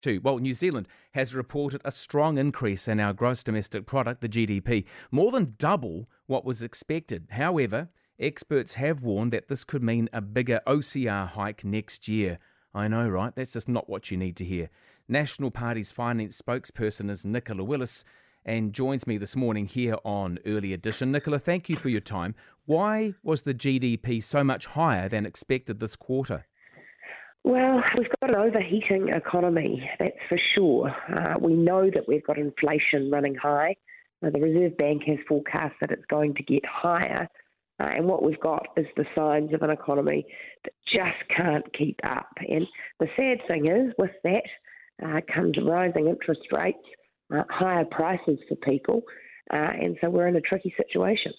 [0.00, 0.20] Too.
[0.22, 4.84] Well, New Zealand has reported a strong increase in our gross domestic product, the GDP,
[5.10, 7.28] more than double what was expected.
[7.32, 12.38] However, experts have warned that this could mean a bigger OCR hike next year.
[12.72, 13.34] I know, right?
[13.34, 14.70] That's just not what you need to hear.
[15.06, 18.04] National Party's finance spokesperson is Nicola Willis
[18.44, 21.12] and joins me this morning here on Early Edition.
[21.12, 22.34] Nicola, thank you for your time.
[22.64, 26.46] Why was the GDP so much higher than expected this quarter?
[27.42, 30.94] Well, we've got an overheating economy, that's for sure.
[31.08, 33.76] Uh, we know that we've got inflation running high.
[34.24, 37.28] Uh, the Reserve Bank has forecast that it's going to get higher.
[37.80, 40.26] Uh, and what we've got is the signs of an economy
[40.64, 42.28] that just can't keep up.
[42.46, 42.66] And
[42.98, 44.42] the sad thing is, with that
[45.02, 46.78] uh, comes rising interest rates
[47.34, 49.02] uh, higher prices for people.
[49.52, 51.32] Uh, and so we're in a tricky situation.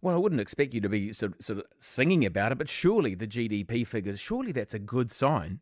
[0.00, 2.68] Well, I wouldn't expect you to be sort of, sort of singing about it, but
[2.68, 5.60] surely the GDP figures, surely that's a good sign.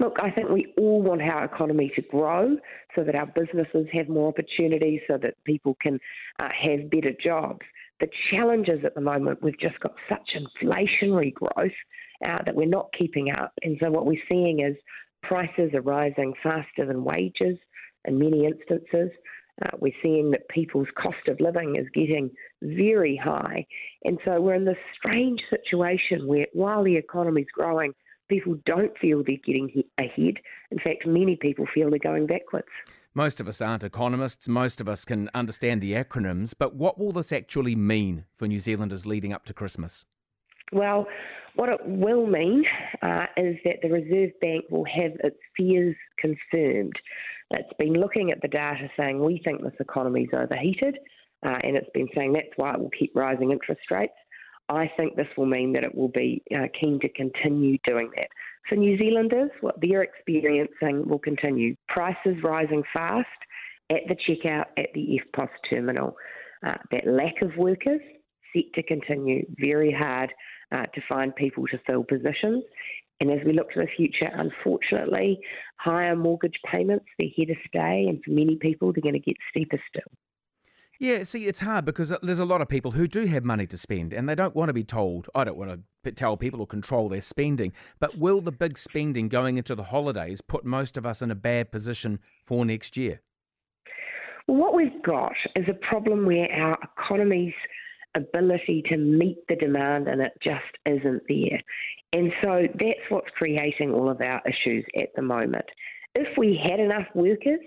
[0.00, 2.56] Look, I think we all want our economy to grow
[2.94, 5.98] so that our businesses have more opportunities, so that people can
[6.38, 7.66] uh, have better jobs.
[8.00, 11.72] The challenge is at the moment, we've just got such inflationary growth
[12.24, 13.52] uh, that we're not keeping up.
[13.62, 14.76] And so what we're seeing is
[15.24, 17.58] prices are rising faster than wages
[18.04, 19.10] in many instances.
[19.62, 22.30] Uh, we're seeing that people's cost of living is getting
[22.62, 23.66] very high.
[24.04, 27.92] And so we're in this strange situation where while the economy's growing,
[28.28, 30.34] people don't feel they're getting ahead.
[30.70, 32.68] In fact, many people feel they're going backwards.
[33.14, 34.48] Most of us aren't economists.
[34.48, 36.54] Most of us can understand the acronyms.
[36.56, 40.06] But what will this actually mean for New Zealanders leading up to Christmas?
[40.72, 41.06] Well,
[41.54, 42.64] what it will mean
[43.02, 46.94] uh, is that the Reserve Bank will have its fears confirmed.
[47.50, 50.98] It's been looking at the data saying we think this economy is overheated,
[51.44, 54.12] uh, and it's been saying that's why it will keep rising interest rates.
[54.68, 58.28] I think this will mean that it will be uh, keen to continue doing that.
[58.68, 61.74] For New Zealanders, what they're experiencing will continue.
[61.88, 63.26] Prices rising fast
[63.90, 66.14] at the checkout at the EFTPOS terminal.
[66.66, 68.00] Uh, that lack of workers
[68.52, 70.32] set to continue very hard
[70.72, 72.64] uh, to find people to fill positions.
[73.20, 75.40] And as we look to the future, unfortunately,
[75.76, 78.06] higher mortgage payments, they're here to stay.
[78.08, 80.12] And for many people, they're going to get steeper still.
[81.00, 83.78] Yeah, see, it's hard because there's a lot of people who do have money to
[83.78, 86.66] spend and they don't want to be told, I don't want to tell people or
[86.66, 87.72] control their spending.
[88.00, 91.36] But will the big spending going into the holidays put most of us in a
[91.36, 93.20] bad position for next year?
[94.48, 97.52] what we've got is a problem where our economies
[98.14, 101.60] ability to meet the demand and it just isn't there.
[102.12, 105.66] And so that's what's creating all of our issues at the moment.
[106.14, 107.60] If we had enough workers,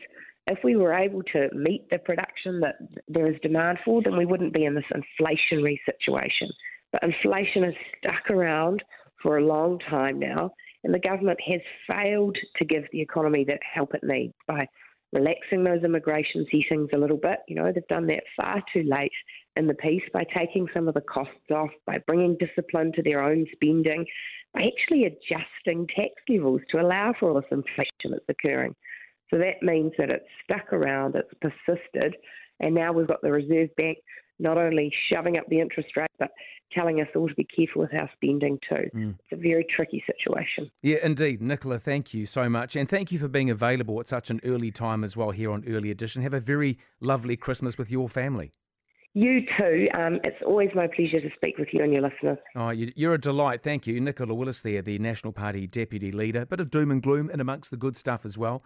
[0.47, 2.75] if we were able to meet the production that
[3.07, 6.49] there is demand for, then we wouldn't be in this inflationary situation.
[6.91, 8.83] But inflation has stuck around
[9.21, 10.51] for a long time now,
[10.83, 14.67] and the government has failed to give the economy that help it needs by
[15.13, 17.39] relaxing those immigration settings a little bit.
[17.47, 19.11] You know, they've done that far too late
[19.55, 23.21] in the piece by taking some of the costs off, by bringing discipline to their
[23.21, 24.05] own spending,
[24.53, 28.75] by actually adjusting tax levels to allow for all this inflation that's occurring.
[29.29, 32.15] So that means that it's stuck around, it's persisted,
[32.59, 33.97] and now we've got the Reserve Bank
[34.41, 36.31] not only shoving up the interest rate, but
[36.73, 38.89] telling us all to be careful with our spending too.
[38.95, 39.15] Mm.
[39.19, 40.71] It's a very tricky situation.
[40.81, 41.41] Yeah, indeed.
[41.41, 42.75] Nicola, thank you so much.
[42.75, 45.63] And thank you for being available at such an early time as well here on
[45.67, 46.21] Early Edition.
[46.23, 48.51] Have a very lovely Christmas with your family.
[49.13, 49.89] You too.
[49.93, 52.37] Um, it's always my pleasure to speak with you and your listeners.
[52.55, 53.61] Oh, you're a delight.
[53.61, 53.99] Thank you.
[53.99, 56.45] Nicola Willis there, the National Party Deputy Leader.
[56.45, 58.63] Bit of doom and gloom in amongst the good stuff as well.